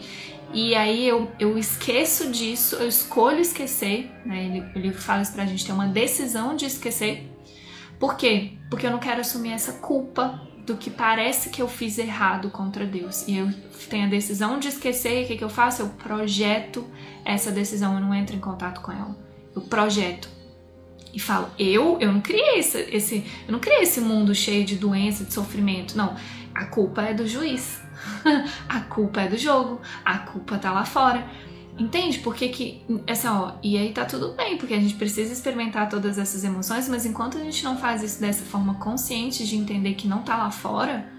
e 0.53 0.75
aí 0.75 1.07
eu, 1.07 1.31
eu 1.39 1.57
esqueço 1.57 2.29
disso, 2.31 2.75
eu 2.75 2.87
escolho 2.87 3.39
esquecer. 3.39 4.11
Né? 4.25 4.45
Ele, 4.45 4.79
livro 4.79 5.01
fala 5.01 5.21
isso 5.21 5.33
pra 5.33 5.45
gente 5.45 5.65
ter 5.65 5.71
uma 5.71 5.87
decisão 5.87 6.55
de 6.55 6.65
esquecer. 6.65 7.27
Por 7.99 8.15
quê? 8.15 8.53
Porque 8.69 8.85
eu 8.85 8.91
não 8.91 8.99
quero 8.99 9.21
assumir 9.21 9.53
essa 9.53 9.73
culpa 9.73 10.41
do 10.65 10.77
que 10.77 10.89
parece 10.89 11.49
que 11.49 11.61
eu 11.61 11.67
fiz 11.67 11.97
errado 11.97 12.49
contra 12.49 12.85
Deus. 12.85 13.27
E 13.27 13.37
eu 13.37 13.49
tenho 13.89 14.05
a 14.05 14.09
decisão 14.09 14.59
de 14.59 14.67
esquecer, 14.67 15.23
o 15.23 15.27
que, 15.27 15.37
que 15.37 15.43
eu 15.43 15.49
faço? 15.49 15.81
Eu 15.81 15.89
projeto 15.89 16.85
essa 17.25 17.51
decisão, 17.51 17.95
eu 17.95 18.01
não 18.01 18.13
entro 18.13 18.35
em 18.35 18.39
contato 18.39 18.81
com 18.81 18.91
ela. 18.91 19.15
Eu 19.55 19.61
projeto 19.61 20.29
e 21.13 21.19
falo, 21.19 21.49
eu, 21.59 21.97
eu 21.99 22.11
não 22.11 22.21
criei 22.21 22.59
esse, 22.59 22.77
esse, 22.91 23.25
eu 23.47 23.51
não 23.51 23.59
criei 23.59 23.81
esse 23.81 23.99
mundo 23.99 24.33
cheio 24.33 24.65
de 24.65 24.75
doença, 24.75 25.23
de 25.23 25.33
sofrimento. 25.33 25.97
Não, 25.97 26.15
a 26.53 26.65
culpa 26.65 27.01
é 27.01 27.13
do 27.13 27.27
juiz. 27.27 27.81
a 28.67 28.79
culpa 28.81 29.21
é 29.21 29.27
do 29.27 29.37
jogo. 29.37 29.81
A 30.05 30.19
culpa 30.19 30.57
tá 30.57 30.71
lá 30.71 30.85
fora. 30.85 31.25
Entende? 31.77 32.19
Porque 32.19 32.49
que, 32.49 32.83
assim, 33.07 33.27
ó, 33.27 33.53
e 33.63 33.77
aí 33.77 33.91
tá 33.91 34.05
tudo 34.05 34.33
bem, 34.33 34.57
porque 34.57 34.73
a 34.73 34.79
gente 34.79 34.93
precisa 34.95 35.31
experimentar 35.31 35.89
todas 35.89 36.17
essas 36.17 36.43
emoções, 36.43 36.87
mas 36.87 37.05
enquanto 37.05 37.37
a 37.37 37.41
gente 37.41 37.63
não 37.63 37.77
faz 37.77 38.03
isso 38.03 38.19
dessa 38.19 38.43
forma 38.43 38.75
consciente 38.75 39.45
de 39.47 39.55
entender 39.55 39.93
que 39.95 40.07
não 40.07 40.21
tá 40.21 40.37
lá 40.37 40.51
fora, 40.51 41.09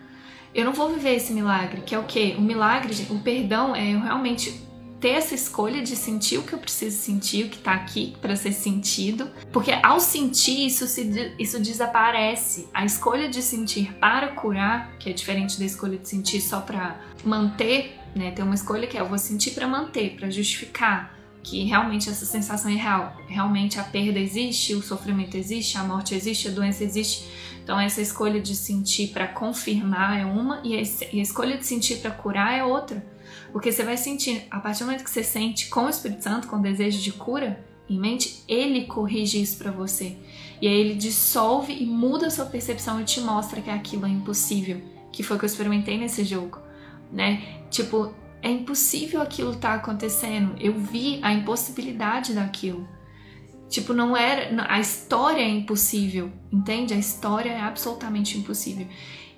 eu 0.54 0.64
não 0.64 0.72
vou 0.72 0.90
viver 0.90 1.16
esse 1.16 1.32
milagre, 1.32 1.80
que 1.80 1.94
é 1.94 1.99
o 1.99 2.04
quê? 2.04 2.34
O 2.38 2.42
milagre, 2.42 3.06
o 3.11 3.18
perdão 3.18 3.75
é 3.75 3.94
eu 3.94 4.00
realmente 4.00 4.62
ter 5.02 5.14
essa 5.14 5.35
escolha 5.35 5.82
de 5.82 5.97
sentir 5.97 6.38
o 6.38 6.44
que 6.44 6.52
eu 6.52 6.61
preciso 6.61 6.97
sentir, 6.97 7.47
o 7.47 7.50
que 7.50 7.59
tá 7.59 7.73
aqui 7.73 8.14
para 8.23 8.37
ser 8.37 8.52
sentido, 8.52 9.28
porque 9.52 9.73
ao 9.82 9.99
sentir 9.99 10.64
isso 10.64 10.87
se, 10.87 11.35
isso 11.40 11.59
desaparece. 11.59 12.68
A 12.73 12.85
escolha 12.85 13.28
de 13.28 13.42
sentir 13.42 13.92
para 13.94 14.28
curar, 14.28 14.97
que 15.00 15.11
é 15.11 15.12
diferente 15.12 15.59
da 15.59 15.64
escolha 15.64 15.99
de 15.99 16.09
sentir 16.09 16.40
só 16.40 16.61
para 16.61 17.00
manter, 17.25 17.99
né? 18.14 18.30
Tem 18.30 18.44
uma 18.44 18.54
escolha 18.54 18.87
que 18.87 18.97
é 18.97 19.00
eu 19.00 19.09
vou 19.09 19.18
sentir 19.18 19.50
para 19.50 19.66
manter, 19.66 20.14
para 20.14 20.30
justificar 20.30 21.18
que 21.42 21.64
realmente 21.64 22.09
essa 22.09 22.25
sensação 22.25 22.71
é 22.71 22.75
real. 22.75 23.16
Realmente 23.26 23.80
a 23.80 23.82
perda 23.82 24.21
existe, 24.21 24.73
o 24.76 24.82
sofrimento 24.82 25.37
existe, 25.37 25.76
a 25.76 25.82
morte 25.82 26.14
existe, 26.14 26.47
a 26.47 26.52
doença 26.52 26.85
existe. 26.85 27.28
Então 27.64 27.78
essa 27.80 28.00
escolha 28.00 28.40
de 28.40 28.54
sentir 28.54 29.09
para 29.09 29.26
confirmar 29.26 30.21
é 30.21 30.25
uma 30.25 30.61
e 30.62 30.76
a 30.76 31.23
escolha 31.23 31.59
de 31.59 31.66
sentir 31.66 31.97
para 31.97 32.12
curar 32.12 32.56
é 32.56 32.62
outra. 32.62 33.04
Porque 33.52 33.71
você 33.71 33.85
vai 33.85 33.97
sentir, 33.97 34.47
a 34.50 34.59
partir 34.59 34.80
do 34.80 34.87
momento 34.87 35.04
que 35.04 35.11
você 35.11 35.23
sente 35.23 35.68
com 35.68 35.85
o 35.85 35.88
Espírito 35.88 36.25
Santo, 36.25 36.49
com 36.49 36.56
o 36.56 36.62
desejo 36.62 37.00
de 37.00 37.12
cura, 37.12 37.62
em 37.88 37.99
mente, 37.99 38.42
ele 38.49 38.87
corrige 38.87 39.40
isso 39.40 39.59
para 39.59 39.71
você. 39.71 40.16
E 40.61 40.66
aí 40.66 40.75
ele 40.75 40.94
dissolve 40.94 41.75
e 41.75 41.85
muda 41.85 42.28
a 42.28 42.30
sua 42.30 42.47
percepção 42.47 43.00
e 43.00 43.04
te 43.04 43.21
mostra 43.21 43.61
que 43.61 43.68
aquilo 43.68 44.06
é 44.06 44.09
impossível, 44.09 44.80
que 45.12 45.23
foi 45.23 45.37
o 45.37 45.38
que 45.38 45.44
eu 45.44 45.49
experimentei 45.49 45.99
nesse 45.99 46.25
jogo, 46.25 46.59
né? 47.12 47.62
Tipo, 47.71 48.14
é 48.40 48.50
impossível 48.50 49.21
aquilo 49.21 49.54
tá 49.54 49.75
acontecendo. 49.75 50.54
Eu 50.59 50.75
vi 50.75 51.21
a 51.23 51.32
impossibilidade 51.32 52.32
daquilo. 52.32 52.88
Tipo, 53.68 53.92
não 53.92 54.16
era. 54.16 54.66
A 54.68 54.80
história 54.80 55.40
é 55.40 55.49
impossível, 55.49 56.30
entende? 56.50 56.92
A 56.92 56.99
história 56.99 57.50
é 57.50 57.61
absolutamente 57.61 58.37
impossível. 58.37 58.87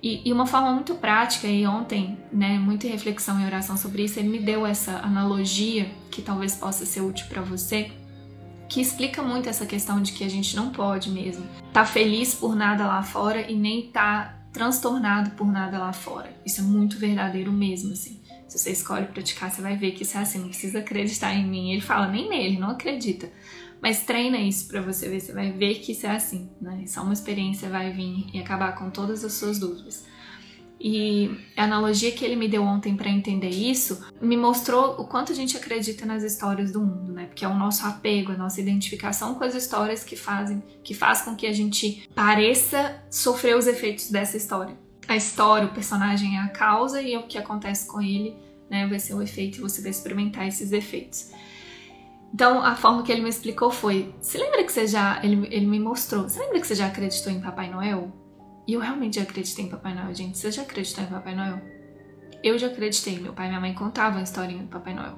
E, 0.01 0.21
e, 0.27 0.31
uma 0.31 0.45
forma 0.45 0.71
muito 0.71 0.95
prática, 0.95 1.47
e 1.47 1.65
ontem, 1.65 2.17
né, 2.31 2.59
muita 2.59 2.87
reflexão 2.87 3.39
e 3.41 3.45
oração 3.45 3.75
sobre 3.75 4.03
isso, 4.03 4.19
ele 4.19 4.29
me 4.29 4.39
deu 4.39 4.65
essa 4.65 4.99
analogia 4.99 5.89
que 6.11 6.21
talvez 6.21 6.55
possa 6.55 6.85
ser 6.85 7.01
útil 7.01 7.25
para 7.27 7.41
você, 7.41 7.91
que 8.69 8.79
explica 8.79 9.21
muito 9.21 9.49
essa 9.49 9.65
questão 9.65 10.01
de 10.01 10.11
que 10.11 10.23
a 10.23 10.29
gente 10.29 10.55
não 10.55 10.69
pode 10.69 11.09
mesmo 11.09 11.45
tá 11.75 11.85
feliz 11.85 12.33
por 12.33 12.55
nada 12.55 12.87
lá 12.87 13.03
fora 13.03 13.51
e 13.51 13.53
nem 13.53 13.91
tá 13.91 14.33
transtornado 14.53 15.31
por 15.31 15.45
nada 15.45 15.77
lá 15.77 15.91
fora. 15.91 16.33
Isso 16.45 16.61
é 16.61 16.63
muito 16.63 16.97
verdadeiro 16.97 17.51
mesmo, 17.51 17.91
assim. 17.91 18.21
Se 18.47 18.57
você 18.57 18.71
escolhe 18.71 19.07
praticar, 19.07 19.51
você 19.51 19.61
vai 19.61 19.75
ver 19.75 19.91
que 19.91 20.03
isso 20.03 20.17
é 20.17 20.21
assim, 20.21 20.39
não 20.39 20.47
precisa 20.47 20.79
acreditar 20.79 21.33
em 21.33 21.45
mim. 21.45 21.73
Ele 21.73 21.81
fala 21.81 22.07
nem 22.07 22.29
nele, 22.29 22.57
não 22.57 22.69
acredita. 22.69 23.29
Mas 23.81 24.03
treina 24.03 24.37
isso 24.37 24.67
para 24.67 24.81
você 24.81 25.07
ver, 25.09 25.19
você 25.19 25.31
vai 25.31 25.51
ver 25.51 25.75
que 25.75 25.91
isso 25.91 26.07
é 26.07 26.11
assim, 26.11 26.49
né? 26.59 26.83
Só 26.87 27.03
uma 27.03 27.13
experiência 27.13 27.69
vai 27.69 27.91
vir 27.91 28.27
e 28.33 28.39
acabar 28.39 28.73
com 28.75 28.89
todas 28.89 29.23
as 29.23 29.33
suas 29.33 29.59
dúvidas. 29.59 30.05
E 30.79 31.31
a 31.55 31.63
analogia 31.63 32.11
que 32.11 32.23
ele 32.23 32.35
me 32.35 32.47
deu 32.47 32.61
ontem 32.61 32.95
para 32.95 33.09
entender 33.09 33.49
isso 33.49 34.05
me 34.21 34.35
mostrou 34.35 34.99
o 34.99 35.07
quanto 35.07 35.31
a 35.31 35.35
gente 35.35 35.55
acredita 35.55 36.05
nas 36.05 36.21
histórias 36.21 36.71
do 36.71 36.81
mundo, 36.81 37.13
né? 37.13 37.25
Porque 37.25 37.45
é 37.45 37.47
o 37.47 37.55
nosso 37.55 37.85
apego, 37.85 38.31
a 38.33 38.37
nossa 38.37 38.59
identificação 38.59 39.35
com 39.35 39.43
as 39.43 39.55
histórias 39.55 40.03
que 40.03 40.15
fazem, 40.15 40.61
que 40.83 40.93
faz 40.93 41.21
com 41.21 41.35
que 41.35 41.47
a 41.47 41.53
gente 41.53 42.07
pareça 42.13 43.01
sofrer 43.09 43.55
os 43.55 43.67
efeitos 43.67 44.11
dessa 44.11 44.35
história. 44.35 44.77
A 45.07 45.15
história, 45.15 45.67
o 45.67 45.73
personagem 45.73 46.37
é 46.37 46.41
a 46.41 46.49
causa 46.49 47.01
e 47.01 47.15
o 47.15 47.23
que 47.23 47.37
acontece 47.37 47.87
com 47.87 48.01
ele, 48.01 48.35
né, 48.69 48.87
vai 48.87 48.99
ser 48.99 49.13
o 49.13 49.21
efeito 49.21 49.59
e 49.59 49.61
você 49.61 49.81
vai 49.81 49.91
experimentar 49.91 50.47
esses 50.47 50.71
efeitos. 50.71 51.31
Então, 52.35 52.61
a 52.61 52.75
forma 52.75 53.01
que 53.01 53.13
ele 53.13 53.21
me 53.21 53.29
explicou 53.29 53.71
foi: 53.71 54.13
você 54.19 54.37
lembra 54.37 54.61
que 54.65 54.69
você 54.69 54.85
já. 54.85 55.21
Ele, 55.23 55.47
ele 55.49 55.65
me 55.65 55.79
mostrou, 55.79 56.23
você 56.23 56.37
lembra 56.37 56.59
que 56.59 56.67
você 56.67 56.75
já 56.75 56.87
acreditou 56.87 57.31
em 57.31 57.39
Papai 57.39 57.69
Noel? 57.71 58.11
E 58.67 58.73
eu 58.73 58.81
realmente 58.81 59.17
acreditei 59.21 59.63
em 59.63 59.69
Papai 59.69 59.95
Noel, 59.95 60.13
gente. 60.13 60.37
Você 60.37 60.51
já 60.51 60.63
acreditou 60.63 61.05
em 61.05 61.07
Papai 61.07 61.33
Noel? 61.33 61.61
Eu 62.43 62.57
já 62.57 62.67
acreditei. 62.67 63.19
Meu 63.19 63.31
pai 63.31 63.45
e 63.45 63.47
minha 63.47 63.61
mãe 63.61 63.73
contavam 63.73 64.19
a 64.19 64.23
historinha 64.23 64.63
do 64.63 64.67
Papai 64.67 64.93
Noel. 64.93 65.17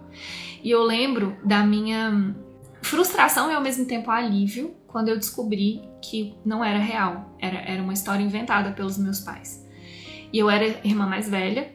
E 0.64 0.70
eu 0.70 0.84
lembro 0.84 1.36
da 1.44 1.66
minha 1.66 2.36
frustração 2.84 3.50
e 3.50 3.56
ao 3.56 3.62
mesmo 3.62 3.86
tempo 3.86 4.12
alívio 4.12 4.76
quando 4.86 5.08
eu 5.08 5.18
descobri 5.18 5.82
que 6.00 6.36
não 6.46 6.64
era 6.64 6.78
real. 6.78 7.36
Era, 7.40 7.58
era 7.62 7.82
uma 7.82 7.94
história 7.94 8.22
inventada 8.22 8.74
pelos 8.74 8.96
meus 8.96 9.22
pais. 9.22 9.66
E 10.32 10.38
eu 10.38 10.52
era 10.52 10.68
irmã 10.84 11.08
mais 11.08 11.28
velha. 11.28 11.74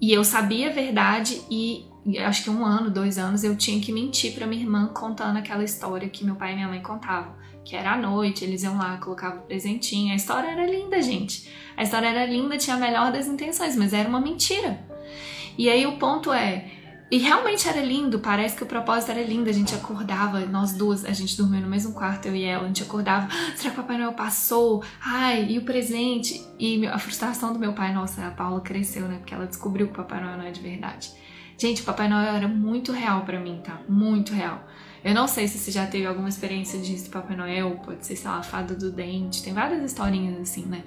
E 0.00 0.10
eu 0.14 0.24
sabia 0.24 0.70
a 0.70 0.72
verdade 0.72 1.42
e 1.50 1.84
acho 2.16 2.44
que 2.44 2.50
um 2.50 2.64
ano, 2.64 2.90
dois 2.90 3.18
anos, 3.18 3.44
eu 3.44 3.56
tinha 3.56 3.80
que 3.80 3.92
mentir 3.92 4.34
para 4.34 4.46
minha 4.46 4.62
irmã 4.62 4.86
contando 4.86 5.36
aquela 5.36 5.64
história 5.64 6.08
que 6.08 6.24
meu 6.24 6.36
pai 6.36 6.52
e 6.52 6.54
minha 6.54 6.68
mãe 6.68 6.80
contavam. 6.80 7.34
Que 7.64 7.76
era 7.76 7.92
à 7.92 7.96
noite, 7.98 8.44
eles 8.44 8.62
iam 8.62 8.78
lá, 8.78 8.96
colocavam 8.96 9.42
presentinho. 9.42 10.12
A 10.12 10.16
história 10.16 10.48
era 10.48 10.64
linda, 10.64 11.02
gente. 11.02 11.50
A 11.76 11.82
história 11.82 12.06
era 12.06 12.24
linda, 12.24 12.56
tinha 12.56 12.76
a 12.76 12.78
melhor 12.78 13.12
das 13.12 13.26
intenções, 13.26 13.76
mas 13.76 13.92
era 13.92 14.08
uma 14.08 14.20
mentira. 14.20 14.80
E 15.58 15.68
aí 15.68 15.86
o 15.86 15.98
ponto 15.98 16.32
é. 16.32 16.70
E 17.10 17.16
realmente 17.18 17.66
era 17.66 17.82
lindo, 17.82 18.18
parece 18.18 18.54
que 18.54 18.62
o 18.62 18.66
propósito 18.66 19.10
era 19.10 19.22
lindo. 19.22 19.48
A 19.48 19.52
gente 19.52 19.74
acordava, 19.74 20.40
nós 20.40 20.72
duas, 20.72 21.04
a 21.04 21.12
gente 21.12 21.36
dormia 21.36 21.60
no 21.60 21.68
mesmo 21.68 21.92
quarto, 21.94 22.26
eu 22.26 22.34
e 22.36 22.44
ela, 22.44 22.64
a 22.64 22.66
gente 22.66 22.82
acordava, 22.82 23.26
ah, 23.30 23.56
será 23.56 23.74
que 23.74 23.80
o 23.80 23.82
Papai 23.82 23.98
Noel 23.98 24.12
passou? 24.12 24.84
Ai, 25.00 25.46
e 25.50 25.58
o 25.58 25.64
presente? 25.64 26.46
E 26.58 26.86
a 26.86 26.98
frustração 26.98 27.52
do 27.52 27.58
meu 27.58 27.72
pai, 27.72 27.92
nossa, 27.92 28.26
a 28.26 28.30
Paula 28.30 28.60
cresceu, 28.60 29.08
né? 29.08 29.16
Porque 29.18 29.34
ela 29.34 29.46
descobriu 29.46 29.86
que 29.86 29.94
o 29.94 29.96
Papai 29.96 30.22
Noel 30.22 30.36
não 30.36 30.44
é 30.44 30.50
de 30.50 30.60
verdade. 30.60 31.10
Gente, 31.58 31.82
Papai 31.82 32.08
Noel 32.08 32.36
era 32.36 32.46
muito 32.46 32.92
real 32.92 33.22
para 33.22 33.40
mim, 33.40 33.60
tá? 33.64 33.80
Muito 33.88 34.32
real. 34.32 34.64
Eu 35.04 35.12
não 35.12 35.26
sei 35.26 35.48
se 35.48 35.58
você 35.58 35.72
já 35.72 35.86
teve 35.86 36.06
alguma 36.06 36.28
experiência 36.28 36.78
disso 36.78 37.10
Papai 37.10 37.36
Noel, 37.36 37.80
pode 37.84 38.06
ser, 38.06 38.14
sei 38.14 38.30
lá, 38.30 38.42
fada 38.42 38.74
do 38.74 38.92
dente, 38.92 39.42
tem 39.42 39.52
várias 39.52 39.82
historinhas 39.82 40.40
assim, 40.40 40.64
né? 40.66 40.84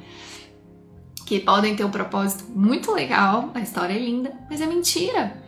Que 1.26 1.42
podem 1.42 1.76
ter 1.76 1.84
um 1.84 1.92
propósito 1.92 2.46
muito 2.50 2.92
legal, 2.94 3.52
a 3.54 3.60
história 3.60 3.94
é 3.94 4.00
linda, 4.00 4.34
mas 4.50 4.62
é 4.62 4.66
mentira. 4.66 5.44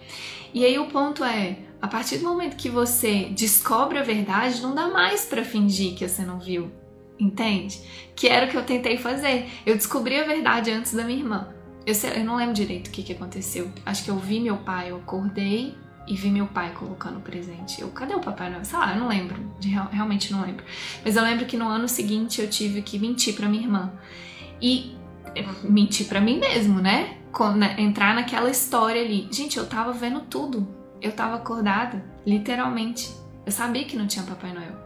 E 0.53 0.65
aí 0.65 0.77
o 0.77 0.87
ponto 0.87 1.23
é, 1.23 1.57
a 1.81 1.87
partir 1.87 2.17
do 2.17 2.25
momento 2.25 2.57
que 2.57 2.69
você 2.69 3.29
descobre 3.31 3.99
a 3.99 4.03
verdade, 4.03 4.61
não 4.61 4.75
dá 4.75 4.89
mais 4.89 5.23
para 5.23 5.43
fingir 5.45 5.95
que 5.95 6.07
você 6.07 6.23
não 6.23 6.37
viu. 6.37 6.69
Entende? 7.17 7.79
Que 8.15 8.27
era 8.27 8.45
o 8.45 8.49
que 8.49 8.57
eu 8.57 8.63
tentei 8.63 8.97
fazer. 8.97 9.47
Eu 9.65 9.75
descobri 9.75 10.19
a 10.19 10.25
verdade 10.25 10.69
antes 10.71 10.93
da 10.93 11.03
minha 11.03 11.19
irmã. 11.19 11.53
Eu, 11.85 11.93
sei, 11.93 12.21
eu 12.21 12.23
não 12.23 12.35
lembro 12.35 12.53
direito 12.53 12.87
o 12.87 12.91
que, 12.91 13.03
que 13.03 13.13
aconteceu. 13.13 13.71
Acho 13.85 14.03
que 14.03 14.09
eu 14.09 14.17
vi 14.17 14.39
meu 14.39 14.57
pai, 14.57 14.91
eu 14.91 14.97
acordei 14.97 15.75
e 16.07 16.15
vi 16.15 16.29
meu 16.29 16.47
pai 16.47 16.73
colocando 16.73 17.17
o 17.17 17.21
presente. 17.21 17.81
Eu, 17.81 17.89
cadê 17.89 18.13
o 18.13 18.19
Papai 18.19 18.49
Noel? 18.49 18.65
Sei 18.65 18.77
lá, 18.77 18.93
eu 18.93 18.99
não 18.99 19.07
lembro. 19.07 19.41
De, 19.59 19.69
realmente 19.69 20.31
não 20.31 20.41
lembro. 20.41 20.65
Mas 21.03 21.15
eu 21.15 21.23
lembro 21.23 21.45
que 21.45 21.57
no 21.57 21.67
ano 21.67 21.87
seguinte 21.87 22.41
eu 22.41 22.49
tive 22.49 22.81
que 22.81 22.99
mentir 22.99 23.35
para 23.35 23.47
minha 23.47 23.63
irmã. 23.63 23.91
E 24.61 24.95
mentir 25.63 26.07
para 26.07 26.21
mim 26.21 26.39
mesmo, 26.39 26.79
né? 26.79 27.17
né? 27.55 27.75
Entrar 27.77 28.13
naquela 28.13 28.49
história 28.49 29.01
ali. 29.01 29.27
Gente, 29.31 29.57
eu 29.57 29.65
tava 29.65 29.93
vendo 29.93 30.21
tudo. 30.21 30.67
Eu 31.01 31.11
tava 31.11 31.35
acordada, 31.35 32.03
literalmente. 32.25 33.11
Eu 33.45 33.51
sabia 33.51 33.83
que 33.85 33.97
não 33.97 34.07
tinha 34.07 34.23
Papai 34.25 34.53
Noel. 34.53 34.83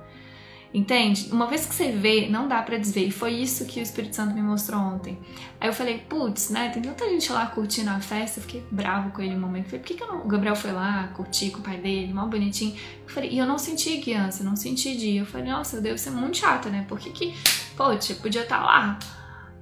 Entende? 0.73 1.29
Uma 1.31 1.47
vez 1.47 1.65
que 1.65 1.73
você 1.73 1.91
vê, 1.91 2.27
não 2.29 2.47
dá 2.47 2.61
para 2.61 2.77
desver. 2.77 3.07
E 3.07 3.11
foi 3.11 3.31
isso 3.31 3.65
que 3.65 3.79
o 3.79 3.83
Espírito 3.83 4.15
Santo 4.15 4.33
me 4.35 4.41
mostrou 4.41 4.79
ontem. 4.79 5.17
Aí 5.59 5.69
eu 5.69 5.73
falei, 5.73 5.99
putz, 5.99 6.49
né? 6.49 6.69
Tem 6.69 6.81
tanta 6.81 7.09
gente 7.09 7.31
lá 7.31 7.45
curtindo 7.45 7.89
a 7.89 7.99
festa. 7.99 8.39
Eu 8.39 8.43
fiquei 8.43 8.63
bravo 8.69 9.11
com 9.11 9.21
ele 9.21 9.35
um 9.35 9.39
momento. 9.39 9.65
falei, 9.65 9.79
por 9.79 9.87
que, 9.87 9.93
que 9.95 10.05
não... 10.05 10.25
o 10.25 10.27
Gabriel 10.27 10.55
foi 10.55 10.71
lá 10.71 11.09
curtir 11.15 11.51
com 11.51 11.59
o 11.59 11.61
pai 11.61 11.77
dele, 11.77 12.13
mal 12.13 12.27
bonitinho? 12.27 12.75
Eu 13.03 13.13
falei, 13.13 13.31
e 13.31 13.37
eu 13.37 13.45
não 13.45 13.57
senti 13.57 13.97
guiança, 13.97 14.43
não 14.43 14.55
senti 14.55 14.95
dia. 14.97 15.21
Eu 15.21 15.25
falei, 15.25 15.49
nossa, 15.49 15.77
eu 15.77 15.81
devo 15.81 15.97
ser 15.97 16.11
muito 16.11 16.37
chata, 16.37 16.69
né? 16.69 16.85
Por 16.87 16.99
que 16.99 17.11
que, 17.11 17.33
poxa, 17.75 18.13
podia 18.15 18.43
estar 18.43 18.59
tá 18.59 18.65
lá? 18.65 18.99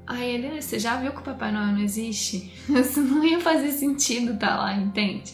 Aí 0.07 0.35
ele, 0.35 0.61
você 0.61 0.79
já 0.79 0.97
viu 0.97 1.11
que 1.11 1.19
o 1.19 1.23
Papai 1.23 1.51
Noel 1.51 1.67
não 1.67 1.79
existe? 1.79 2.51
Isso 2.69 3.01
não 3.01 3.23
ia 3.23 3.39
fazer 3.39 3.71
sentido 3.71 4.33
estar 4.33 4.49
tá 4.49 4.55
lá, 4.57 4.73
entende? 4.73 5.33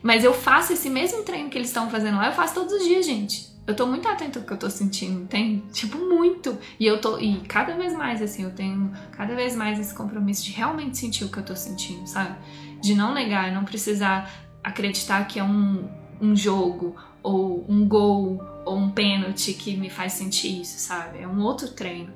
Mas 0.00 0.22
eu 0.22 0.32
faço 0.32 0.72
esse 0.72 0.88
mesmo 0.88 1.24
treino 1.24 1.50
que 1.50 1.58
eles 1.58 1.68
estão 1.68 1.90
fazendo 1.90 2.16
lá, 2.16 2.28
eu 2.28 2.32
faço 2.32 2.54
todos 2.54 2.72
os 2.72 2.84
dias, 2.84 3.04
gente 3.04 3.57
eu 3.68 3.76
tô 3.76 3.86
muito 3.86 4.08
atento 4.08 4.38
ao 4.38 4.44
que 4.46 4.52
eu 4.54 4.56
tô 4.56 4.70
sentindo, 4.70 5.26
tem 5.26 5.62
tipo 5.70 5.98
muito. 5.98 6.56
E 6.80 6.86
eu 6.86 6.98
tô 7.02 7.18
e 7.18 7.38
cada 7.40 7.76
vez 7.76 7.92
mais 7.92 8.22
assim, 8.22 8.42
eu 8.42 8.50
tenho 8.50 8.90
cada 9.12 9.34
vez 9.34 9.54
mais 9.54 9.78
esse 9.78 9.94
compromisso 9.94 10.42
de 10.42 10.52
realmente 10.52 10.96
sentir 10.96 11.24
o 11.24 11.28
que 11.28 11.36
eu 11.36 11.44
tô 11.44 11.54
sentindo, 11.54 12.06
sabe? 12.06 12.34
De 12.80 12.94
não 12.94 13.12
negar, 13.12 13.52
não 13.52 13.66
precisar 13.66 14.32
acreditar 14.64 15.22
que 15.28 15.38
é 15.38 15.44
um, 15.44 15.86
um 16.18 16.34
jogo 16.34 16.96
ou 17.22 17.66
um 17.68 17.86
gol 17.86 18.42
ou 18.64 18.74
um 18.74 18.90
pênalti 18.90 19.52
que 19.52 19.76
me 19.76 19.90
faz 19.90 20.14
sentir 20.14 20.62
isso, 20.62 20.78
sabe? 20.78 21.18
É 21.18 21.28
um 21.28 21.42
outro 21.42 21.68
treino. 21.68 22.14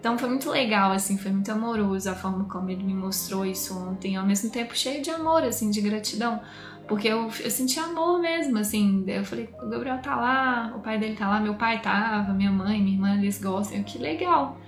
Então 0.00 0.16
foi 0.18 0.28
muito 0.30 0.50
legal, 0.50 0.90
assim, 0.90 1.18
foi 1.18 1.30
muito 1.30 1.50
amoroso 1.52 2.08
a 2.10 2.14
forma 2.14 2.44
como 2.44 2.70
ele 2.70 2.82
me 2.82 2.94
mostrou 2.94 3.44
isso 3.44 3.78
ontem, 3.78 4.16
ao 4.16 4.26
mesmo 4.26 4.50
tempo 4.50 4.74
cheio 4.74 5.02
de 5.02 5.10
amor, 5.10 5.42
assim, 5.44 5.70
de 5.70 5.82
gratidão 5.82 6.40
porque 6.86 7.08
eu, 7.08 7.30
eu 7.40 7.50
senti 7.50 7.78
amor 7.78 8.20
mesmo, 8.20 8.58
assim. 8.58 9.04
Eu 9.06 9.24
falei, 9.24 9.48
o 9.62 9.68
Gabriel 9.68 9.98
tá 9.98 10.16
lá, 10.16 10.74
o 10.76 10.80
pai 10.80 10.98
dele 10.98 11.16
tá 11.16 11.28
lá, 11.28 11.40
meu 11.40 11.54
pai 11.54 11.80
tava, 11.80 12.32
minha 12.32 12.52
mãe, 12.52 12.82
minha 12.82 12.96
irmã, 12.96 13.16
eles 13.16 13.40
gostam. 13.40 13.78
Eu, 13.78 13.84
que 13.84 13.98
legal. 13.98 14.58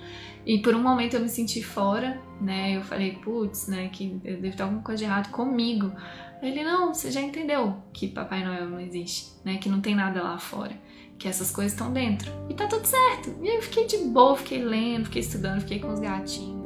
E 0.47 0.59
por 0.59 0.75
um 0.75 0.83
momento 0.83 1.15
eu 1.15 1.21
me 1.21 1.29
senti 1.29 1.63
fora, 1.63 2.21
né? 2.41 2.77
Eu 2.77 2.83
falei, 2.83 3.13
putz, 3.17 3.67
né? 3.67 3.89
Que 3.89 4.09
deve 4.23 4.53
ter 4.53 4.63
alguma 4.63 4.81
coisa 4.81 4.99
de 4.99 5.05
errado 5.05 5.31
comigo. 5.31 5.93
Ele, 6.41 6.63
não, 6.63 6.95
você 6.95 7.11
já 7.11 7.21
entendeu 7.21 7.83
que 7.93 8.09
Papai 8.09 8.45
Noel 8.45 8.69
não 8.69 8.79
existe, 8.79 9.33
né? 9.45 9.57
Que 9.57 9.69
não 9.69 9.81
tem 9.81 9.95
nada 9.95 10.23
lá 10.23 10.39
fora. 10.39 10.73
Que 11.19 11.27
essas 11.29 11.51
coisas 11.51 11.73
estão 11.73 11.93
dentro. 11.93 12.31
E 12.49 12.55
tá 12.55 12.67
tudo 12.67 12.87
certo. 12.87 13.35
E 13.43 13.57
eu 13.57 13.63
fiquei 13.63 13.87
de 13.87 13.99
boa, 13.99 14.37
fiquei 14.37 14.63
lendo, 14.63 15.07
fiquei 15.07 15.23
estudando, 15.23 15.61
fiquei 15.61 15.81
com 15.81 15.93
os 15.93 15.99
gatinhos. 15.99 16.66